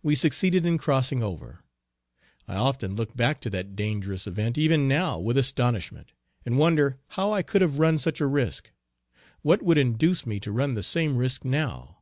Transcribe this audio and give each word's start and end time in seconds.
We 0.00 0.14
succeeded 0.14 0.64
in 0.64 0.78
crossing 0.78 1.24
over. 1.24 1.64
I 2.46 2.54
often 2.54 2.94
look 2.94 3.16
back 3.16 3.40
to 3.40 3.50
that 3.50 3.74
dangerous 3.74 4.28
event 4.28 4.56
even 4.56 4.86
now 4.86 5.18
with 5.18 5.36
astonishment, 5.36 6.12
and 6.46 6.56
wonder 6.56 7.00
how 7.18 7.32
I 7.32 7.42
could 7.42 7.60
have 7.60 7.80
run 7.80 7.98
such 7.98 8.20
a 8.20 8.28
risk. 8.28 8.70
What 9.42 9.60
would 9.64 9.76
induce 9.76 10.24
me 10.24 10.38
to 10.38 10.52
run 10.52 10.74
the 10.74 10.84
same 10.84 11.16
risk 11.16 11.44
now? 11.44 11.98